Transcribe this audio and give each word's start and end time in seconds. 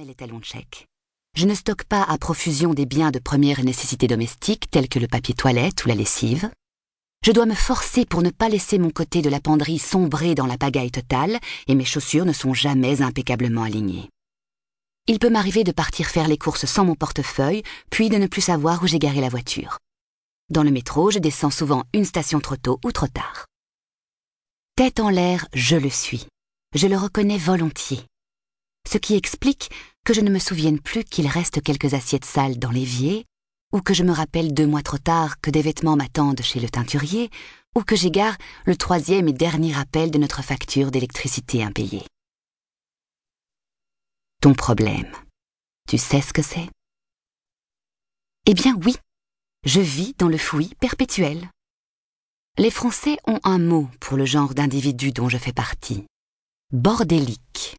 les 0.00 0.14
talons 0.14 0.38
de 0.38 0.44
chèque. 0.44 0.86
Je 1.36 1.46
ne 1.46 1.54
stocke 1.54 1.84
pas 1.84 2.02
à 2.02 2.16
profusion 2.16 2.72
des 2.72 2.86
biens 2.86 3.10
de 3.10 3.18
première 3.18 3.62
nécessité 3.62 4.06
domestique 4.06 4.70
tels 4.70 4.88
que 4.88 4.98
le 4.98 5.06
papier 5.06 5.34
toilette 5.34 5.84
ou 5.84 5.88
la 5.88 5.94
lessive. 5.94 6.50
Je 7.24 7.30
dois 7.30 7.46
me 7.46 7.54
forcer 7.54 8.06
pour 8.06 8.22
ne 8.22 8.30
pas 8.30 8.48
laisser 8.48 8.78
mon 8.78 8.90
côté 8.90 9.20
de 9.20 9.28
la 9.28 9.40
penderie 9.40 9.78
sombrer 9.78 10.34
dans 10.34 10.46
la 10.46 10.56
pagaille 10.56 10.90
totale 10.90 11.38
et 11.68 11.74
mes 11.74 11.84
chaussures 11.84 12.24
ne 12.24 12.32
sont 12.32 12.54
jamais 12.54 13.02
impeccablement 13.02 13.62
alignées. 13.62 14.08
Il 15.08 15.18
peut 15.18 15.30
m'arriver 15.30 15.62
de 15.62 15.72
partir 15.72 16.06
faire 16.06 16.28
les 16.28 16.38
courses 16.38 16.66
sans 16.66 16.84
mon 16.84 16.94
portefeuille, 16.94 17.62
puis 17.90 18.08
de 18.08 18.16
ne 18.16 18.26
plus 18.26 18.40
savoir 18.40 18.82
où 18.82 18.86
j'ai 18.86 18.98
garé 18.98 19.20
la 19.20 19.28
voiture. 19.28 19.78
Dans 20.48 20.62
le 20.62 20.70
métro, 20.70 21.10
je 21.10 21.18
descends 21.18 21.50
souvent 21.50 21.84
une 21.92 22.04
station 22.04 22.40
trop 22.40 22.56
tôt 22.56 22.80
ou 22.84 22.92
trop 22.92 23.08
tard. 23.08 23.46
Tête 24.74 25.00
en 25.00 25.10
l'air, 25.10 25.46
je 25.52 25.76
le 25.76 25.90
suis. 25.90 26.26
Je 26.74 26.86
le 26.86 26.96
reconnais 26.96 27.38
volontiers. 27.38 28.04
Ce 28.92 28.98
qui 28.98 29.14
explique 29.14 29.70
que 30.04 30.12
je 30.12 30.20
ne 30.20 30.28
me 30.28 30.38
souvienne 30.38 30.78
plus 30.78 31.02
qu'il 31.02 31.26
reste 31.26 31.62
quelques 31.62 31.94
assiettes 31.94 32.26
sales 32.26 32.58
dans 32.58 32.70
l'évier, 32.70 33.24
ou 33.72 33.80
que 33.80 33.94
je 33.94 34.02
me 34.02 34.12
rappelle 34.12 34.52
deux 34.52 34.66
mois 34.66 34.82
trop 34.82 34.98
tard 34.98 35.40
que 35.40 35.48
des 35.48 35.62
vêtements 35.62 35.96
m'attendent 35.96 36.42
chez 36.42 36.60
le 36.60 36.68
teinturier, 36.68 37.30
ou 37.74 37.84
que 37.84 37.96
j'égare 37.96 38.36
le 38.66 38.76
troisième 38.76 39.28
et 39.28 39.32
dernier 39.32 39.72
rappel 39.72 40.10
de 40.10 40.18
notre 40.18 40.42
facture 40.42 40.90
d'électricité 40.90 41.62
impayée. 41.62 42.04
Ton 44.42 44.52
problème, 44.52 45.10
tu 45.88 45.96
sais 45.96 46.20
ce 46.20 46.34
que 46.34 46.42
c'est? 46.42 46.68
Eh 48.44 48.52
bien 48.52 48.78
oui, 48.84 48.94
je 49.64 49.80
vis 49.80 50.12
dans 50.18 50.28
le 50.28 50.36
fouillis 50.36 50.74
perpétuel. 50.74 51.48
Les 52.58 52.70
Français 52.70 53.16
ont 53.26 53.40
un 53.42 53.58
mot 53.58 53.88
pour 54.00 54.18
le 54.18 54.26
genre 54.26 54.52
d'individu 54.52 55.12
dont 55.12 55.30
je 55.30 55.38
fais 55.38 55.54
partie. 55.54 56.04
Bordélique. 56.72 57.78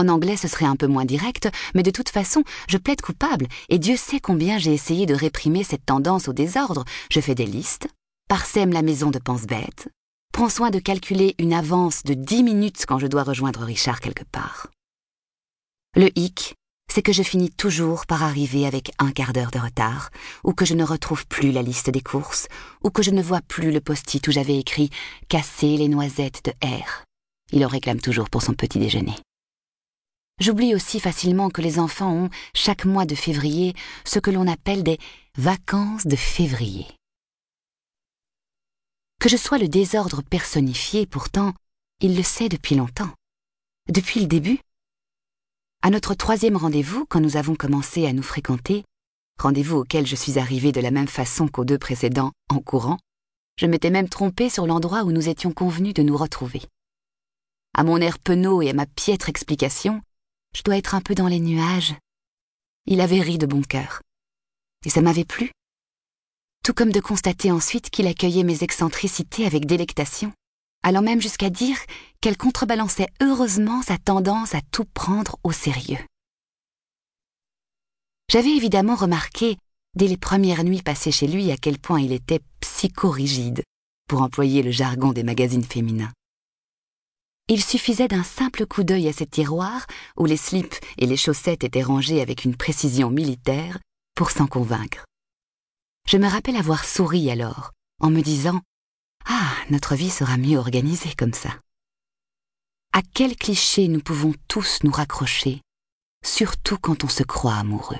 En 0.00 0.08
anglais, 0.08 0.38
ce 0.38 0.48
serait 0.48 0.64
un 0.64 0.76
peu 0.76 0.86
moins 0.86 1.04
direct, 1.04 1.50
mais 1.74 1.82
de 1.82 1.90
toute 1.90 2.08
façon, 2.08 2.42
je 2.70 2.78
plaide 2.78 3.02
coupable, 3.02 3.46
et 3.68 3.78
Dieu 3.78 3.98
sait 3.98 4.18
combien 4.18 4.56
j'ai 4.56 4.72
essayé 4.72 5.04
de 5.04 5.12
réprimer 5.12 5.62
cette 5.62 5.84
tendance 5.84 6.26
au 6.26 6.32
désordre. 6.32 6.86
Je 7.12 7.20
fais 7.20 7.34
des 7.34 7.44
listes, 7.44 7.86
parsème 8.26 8.72
la 8.72 8.80
maison 8.80 9.10
de 9.10 9.18
pense-bête, 9.18 9.88
prends 10.32 10.48
soin 10.48 10.70
de 10.70 10.78
calculer 10.78 11.34
une 11.38 11.52
avance 11.52 12.02
de 12.02 12.14
dix 12.14 12.42
minutes 12.42 12.86
quand 12.88 12.98
je 12.98 13.08
dois 13.08 13.24
rejoindre 13.24 13.60
Richard 13.60 14.00
quelque 14.00 14.24
part. 14.24 14.68
Le 15.94 16.08
hic, 16.18 16.54
c'est 16.90 17.02
que 17.02 17.12
je 17.12 17.22
finis 17.22 17.50
toujours 17.50 18.06
par 18.06 18.22
arriver 18.22 18.66
avec 18.66 18.92
un 19.00 19.12
quart 19.12 19.34
d'heure 19.34 19.50
de 19.50 19.58
retard, 19.58 20.08
ou 20.44 20.54
que 20.54 20.64
je 20.64 20.72
ne 20.72 20.82
retrouve 20.82 21.26
plus 21.26 21.52
la 21.52 21.60
liste 21.60 21.90
des 21.90 22.00
courses, 22.00 22.48
ou 22.82 22.88
que 22.88 23.02
je 23.02 23.10
ne 23.10 23.20
vois 23.20 23.42
plus 23.42 23.70
le 23.70 23.82
post-it 23.82 24.26
où 24.26 24.32
j'avais 24.32 24.58
écrit 24.58 24.88
Casser 25.28 25.76
les 25.76 25.88
noisettes 25.88 26.42
de 26.46 26.52
R. 26.66 27.04
Il 27.52 27.66
en 27.66 27.68
réclame 27.68 28.00
toujours 28.00 28.30
pour 28.30 28.40
son 28.40 28.54
petit 28.54 28.78
déjeuner. 28.78 29.16
J'oublie 30.40 30.74
aussi 30.74 31.00
facilement 31.00 31.50
que 31.50 31.60
les 31.60 31.78
enfants 31.78 32.14
ont, 32.14 32.30
chaque 32.54 32.86
mois 32.86 33.04
de 33.04 33.14
février, 33.14 33.74
ce 34.06 34.18
que 34.18 34.30
l'on 34.30 34.46
appelle 34.46 34.82
des 34.82 34.98
vacances 35.36 36.06
de 36.06 36.16
février. 36.16 36.86
Que 39.20 39.28
je 39.28 39.36
sois 39.36 39.58
le 39.58 39.68
désordre 39.68 40.22
personnifié, 40.22 41.04
pourtant, 41.04 41.52
il 42.00 42.16
le 42.16 42.22
sait 42.22 42.48
depuis 42.48 42.74
longtemps. 42.74 43.10
Depuis 43.90 44.20
le 44.20 44.26
début. 44.26 44.60
À 45.82 45.90
notre 45.90 46.14
troisième 46.14 46.56
rendez-vous, 46.56 47.04
quand 47.04 47.20
nous 47.20 47.36
avons 47.36 47.54
commencé 47.54 48.06
à 48.06 48.14
nous 48.14 48.22
fréquenter, 48.22 48.82
rendez-vous 49.38 49.76
auquel 49.76 50.06
je 50.06 50.16
suis 50.16 50.38
arrivée 50.38 50.72
de 50.72 50.80
la 50.80 50.90
même 50.90 51.08
façon 51.08 51.48
qu'aux 51.48 51.66
deux 51.66 51.78
précédents, 51.78 52.32
en 52.48 52.60
courant, 52.60 52.98
je 53.58 53.66
m'étais 53.66 53.90
même 53.90 54.08
trompée 54.08 54.48
sur 54.48 54.66
l'endroit 54.66 55.02
où 55.02 55.12
nous 55.12 55.28
étions 55.28 55.52
convenus 55.52 55.92
de 55.92 56.02
nous 56.02 56.16
retrouver. 56.16 56.62
À 57.74 57.84
mon 57.84 57.98
air 57.98 58.18
penaud 58.18 58.62
et 58.62 58.70
à 58.70 58.74
ma 58.74 58.86
piètre 58.86 59.28
explication, 59.28 60.00
je 60.54 60.62
dois 60.62 60.76
être 60.76 60.94
un 60.94 61.00
peu 61.00 61.14
dans 61.14 61.28
les 61.28 61.40
nuages. 61.40 61.94
Il 62.86 63.00
avait 63.00 63.20
ri 63.20 63.38
de 63.38 63.46
bon 63.46 63.62
cœur. 63.62 64.02
Et 64.84 64.90
ça 64.90 65.02
m'avait 65.02 65.24
plu. 65.24 65.50
Tout 66.64 66.74
comme 66.74 66.92
de 66.92 67.00
constater 67.00 67.50
ensuite 67.50 67.90
qu'il 67.90 68.06
accueillait 68.06 68.44
mes 68.44 68.62
excentricités 68.62 69.46
avec 69.46 69.66
délectation, 69.66 70.32
allant 70.82 71.02
même 71.02 71.20
jusqu'à 71.20 71.50
dire 71.50 71.78
qu'elle 72.20 72.36
contrebalançait 72.36 73.08
heureusement 73.20 73.82
sa 73.82 73.98
tendance 73.98 74.54
à 74.54 74.60
tout 74.72 74.84
prendre 74.84 75.36
au 75.44 75.52
sérieux. 75.52 76.04
J'avais 78.30 78.50
évidemment 78.50 78.94
remarqué, 78.94 79.56
dès 79.96 80.06
les 80.06 80.16
premières 80.16 80.64
nuits 80.64 80.82
passées 80.82 81.12
chez 81.12 81.26
lui, 81.26 81.50
à 81.50 81.56
quel 81.56 81.78
point 81.78 82.00
il 82.00 82.12
était 82.12 82.40
psychorigide, 82.60 83.62
pour 84.08 84.22
employer 84.22 84.62
le 84.62 84.70
jargon 84.70 85.12
des 85.12 85.24
magazines 85.24 85.64
féminins. 85.64 86.12
Il 87.52 87.64
suffisait 87.64 88.06
d'un 88.06 88.22
simple 88.22 88.64
coup 88.64 88.84
d'œil 88.84 89.08
à 89.08 89.12
ces 89.12 89.26
tiroirs, 89.26 89.84
où 90.16 90.24
les 90.24 90.36
slips 90.36 90.76
et 90.98 91.06
les 91.06 91.16
chaussettes 91.16 91.64
étaient 91.64 91.82
rangés 91.82 92.20
avec 92.20 92.44
une 92.44 92.56
précision 92.56 93.10
militaire, 93.10 93.76
pour 94.14 94.30
s'en 94.30 94.46
convaincre. 94.46 95.04
Je 96.06 96.16
me 96.16 96.28
rappelle 96.28 96.54
avoir 96.54 96.84
souri 96.84 97.28
alors, 97.28 97.72
en 97.98 98.08
me 98.08 98.20
disant 98.20 98.60
Ah, 99.24 99.52
notre 99.68 99.96
vie 99.96 100.10
sera 100.10 100.36
mieux 100.36 100.58
organisée 100.58 101.12
comme 101.18 101.32
ça. 101.32 101.58
À 102.92 103.02
quel 103.14 103.34
cliché 103.34 103.88
nous 103.88 104.00
pouvons 104.00 104.32
tous 104.46 104.84
nous 104.84 104.92
raccrocher, 104.92 105.60
surtout 106.24 106.78
quand 106.78 107.02
on 107.02 107.08
se 107.08 107.24
croit 107.24 107.56
amoureux. 107.56 107.98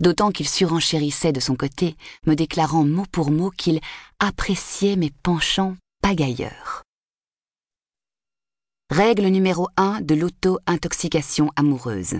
D'autant 0.00 0.30
qu'il 0.30 0.48
surenchérissait 0.48 1.32
de 1.32 1.40
son 1.40 1.56
côté, 1.56 1.96
me 2.24 2.36
déclarant 2.36 2.84
mot 2.84 3.06
pour 3.10 3.32
mot 3.32 3.50
qu'il 3.50 3.80
appréciait 4.20 4.94
mes 4.94 5.10
penchants 5.10 5.76
pagailleurs. 6.02 6.84
Règle 8.90 9.28
numéro 9.28 9.68
1 9.76 10.00
de 10.00 10.16
l'auto-intoxication 10.16 11.52
amoureuse. 11.54 12.16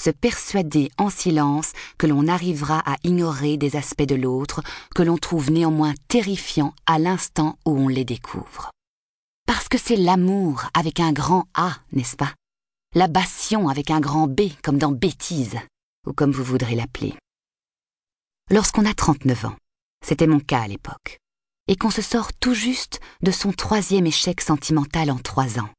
Se 0.00 0.10
persuader 0.10 0.92
en 0.96 1.10
silence 1.10 1.72
que 1.98 2.06
l'on 2.06 2.28
arrivera 2.28 2.78
à 2.86 2.98
ignorer 3.02 3.56
des 3.56 3.74
aspects 3.74 4.04
de 4.04 4.14
l'autre 4.14 4.62
que 4.94 5.02
l'on 5.02 5.18
trouve 5.18 5.50
néanmoins 5.50 5.92
terrifiants 6.06 6.72
à 6.86 7.00
l'instant 7.00 7.58
où 7.66 7.72
on 7.72 7.88
les 7.88 8.04
découvre. 8.04 8.70
Parce 9.44 9.68
que 9.68 9.76
c'est 9.76 9.96
l'amour 9.96 10.68
avec 10.72 11.00
un 11.00 11.10
grand 11.10 11.48
A, 11.54 11.78
n'est-ce 11.90 12.14
pas? 12.14 12.32
La 12.94 13.08
passion 13.08 13.68
avec 13.68 13.90
un 13.90 13.98
grand 13.98 14.28
B, 14.28 14.42
comme 14.62 14.78
dans 14.78 14.92
bêtise, 14.92 15.58
ou 16.06 16.12
comme 16.12 16.30
vous 16.30 16.44
voudrez 16.44 16.76
l'appeler. 16.76 17.14
Lorsqu'on 18.52 18.86
a 18.86 18.94
39 18.94 19.46
ans, 19.46 19.56
c'était 20.06 20.28
mon 20.28 20.38
cas 20.38 20.60
à 20.60 20.68
l'époque, 20.68 21.18
et 21.66 21.74
qu'on 21.74 21.90
se 21.90 22.02
sort 22.02 22.32
tout 22.34 22.54
juste 22.54 23.00
de 23.22 23.32
son 23.32 23.50
troisième 23.50 24.06
échec 24.06 24.40
sentimental 24.40 25.10
en 25.10 25.18
trois 25.18 25.58
ans, 25.58 25.70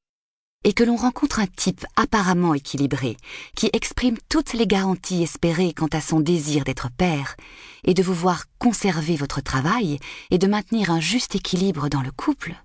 et 0.66 0.74
que 0.74 0.84
l'on 0.84 0.98
rencontre 0.98 1.40
un 1.40 1.48
type 1.48 1.86
apparemment 1.96 2.56
équilibré, 2.56 3.16
qui 3.56 3.70
exprime 3.72 4.18
toutes 4.30 4.54
les 4.54 4.68
garanties 4.68 5.24
espérées 5.24 5.74
quant 5.74 5.88
à 5.94 6.02
son 6.02 6.20
désir 6.20 6.64
d'être 6.66 6.90
père, 6.98 7.38
et 7.86 7.94
de 7.94 8.04
vous 8.04 8.16
voir 8.16 8.46
conserver 8.60 9.16
votre 9.16 9.42
travail 9.42 10.00
et 10.32 10.40
de 10.40 10.48
maintenir 10.48 10.90
un 10.90 11.00
juste 11.00 11.36
équilibre 11.36 11.88
dans 11.88 12.02
le 12.02 12.12
couple, 12.12 12.56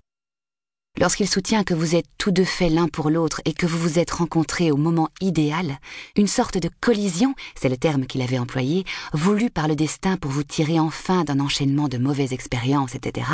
lorsqu'il 0.99 1.29
soutient 1.29 1.63
que 1.63 1.75
vous 1.75 1.95
êtes 1.95 2.07
tous 2.17 2.31
deux 2.31 2.43
faits 2.43 2.71
l'un 2.71 2.87
pour 2.87 3.11
l'autre 3.11 3.39
et 3.45 3.53
que 3.53 3.67
vous 3.67 3.77
vous 3.77 3.99
êtes 3.99 4.11
rencontrés 4.11 4.71
au 4.71 4.77
moment 4.77 5.09
idéal, 5.21 5.77
une 6.15 6.27
sorte 6.27 6.57
de 6.57 6.71
collision, 6.81 7.35
c'est 7.53 7.69
le 7.69 7.77
terme 7.77 8.07
qu'il 8.07 8.23
avait 8.23 8.39
employé, 8.39 8.83
voulu 9.13 9.51
par 9.51 9.67
le 9.67 9.75
destin 9.75 10.17
pour 10.17 10.31
vous 10.31 10.43
tirer 10.43 10.79
enfin 10.79 11.23
d'un 11.23 11.39
enchaînement 11.39 11.87
de 11.87 11.99
mauvaises 11.99 12.33
expériences, 12.33 12.95
etc., 12.95 13.27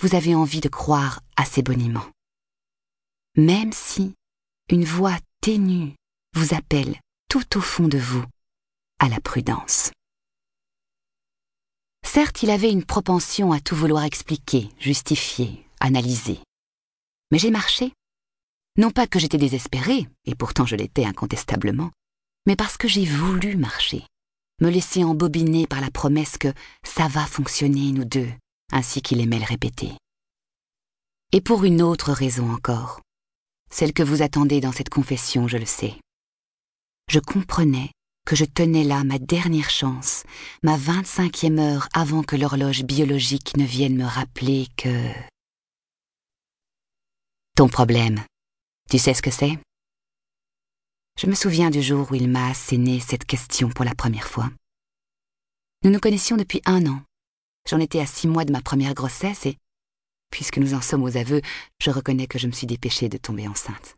vous 0.00 0.14
avez 0.14 0.34
envie 0.36 0.60
de 0.60 0.68
croire 0.68 1.20
assez 1.36 1.62
boniment 1.62 2.11
même 3.36 3.72
si 3.72 4.14
une 4.68 4.84
voix 4.84 5.16
ténue 5.40 5.94
vous 6.34 6.54
appelle 6.54 6.98
tout 7.28 7.56
au 7.56 7.60
fond 7.60 7.88
de 7.88 7.98
vous 7.98 8.24
à 8.98 9.08
la 9.08 9.20
prudence. 9.20 9.90
Certes, 12.04 12.42
il 12.42 12.50
avait 12.50 12.70
une 12.70 12.84
propension 12.84 13.52
à 13.52 13.60
tout 13.60 13.74
vouloir 13.74 14.04
expliquer, 14.04 14.68
justifier, 14.78 15.64
analyser. 15.80 16.38
Mais 17.30 17.38
j'ai 17.38 17.50
marché. 17.50 17.92
Non 18.76 18.90
pas 18.90 19.06
que 19.06 19.18
j'étais 19.18 19.38
désespérée, 19.38 20.08
et 20.24 20.34
pourtant 20.34 20.66
je 20.66 20.76
l'étais 20.76 21.04
incontestablement, 21.04 21.90
mais 22.46 22.56
parce 22.56 22.76
que 22.76 22.88
j'ai 22.88 23.04
voulu 23.04 23.56
marcher, 23.56 24.04
me 24.60 24.70
laisser 24.70 25.04
embobiner 25.04 25.66
par 25.66 25.80
la 25.80 25.90
promesse 25.90 26.38
que 26.38 26.52
ça 26.84 27.08
va 27.08 27.26
fonctionner, 27.26 27.92
nous 27.92 28.04
deux, 28.04 28.30
ainsi 28.72 29.00
qu'il 29.02 29.20
aimait 29.20 29.38
le 29.38 29.46
répéter. 29.46 29.92
Et 31.32 31.40
pour 31.40 31.64
une 31.64 31.82
autre 31.82 32.12
raison 32.12 32.52
encore, 32.52 33.00
celle 33.72 33.92
que 33.92 34.02
vous 34.02 34.22
attendez 34.22 34.60
dans 34.60 34.70
cette 34.70 34.90
confession, 34.90 35.48
je 35.48 35.56
le 35.56 35.66
sais. 35.66 35.98
Je 37.08 37.18
comprenais 37.18 37.90
que 38.26 38.36
je 38.36 38.44
tenais 38.44 38.84
là 38.84 39.02
ma 39.02 39.18
dernière 39.18 39.70
chance, 39.70 40.24
ma 40.62 40.76
vingt-cinquième 40.76 41.58
heure 41.58 41.88
avant 41.92 42.22
que 42.22 42.36
l'horloge 42.36 42.84
biologique 42.84 43.56
ne 43.56 43.64
vienne 43.64 43.96
me 43.96 44.04
rappeler 44.04 44.68
que... 44.76 45.10
Ton 47.56 47.68
problème, 47.68 48.22
tu 48.90 48.98
sais 48.98 49.14
ce 49.14 49.22
que 49.22 49.30
c'est? 49.30 49.58
Je 51.18 51.26
me 51.26 51.34
souviens 51.34 51.70
du 51.70 51.82
jour 51.82 52.10
où 52.10 52.14
il 52.14 52.28
m'a 52.28 52.48
asséné 52.48 53.00
cette 53.00 53.24
question 53.24 53.68
pour 53.70 53.84
la 53.84 53.94
première 53.94 54.28
fois. 54.28 54.50
Nous 55.84 55.90
nous 55.90 56.00
connaissions 56.00 56.36
depuis 56.36 56.62
un 56.64 56.86
an. 56.86 57.02
J'en 57.68 57.80
étais 57.80 58.00
à 58.00 58.06
six 58.06 58.28
mois 58.28 58.44
de 58.44 58.52
ma 58.52 58.62
première 58.62 58.94
grossesse 58.94 59.46
et 59.46 59.56
Puisque 60.32 60.58
nous 60.58 60.74
en 60.74 60.80
sommes 60.80 61.04
aux 61.04 61.16
aveux, 61.16 61.42
je 61.80 61.90
reconnais 61.90 62.26
que 62.26 62.38
je 62.38 62.48
me 62.48 62.52
suis 62.52 62.66
dépêchée 62.66 63.08
de 63.08 63.18
tomber 63.18 63.46
enceinte. 63.46 63.96